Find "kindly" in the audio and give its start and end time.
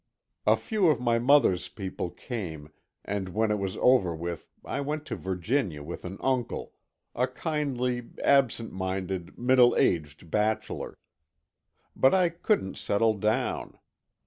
7.27-8.09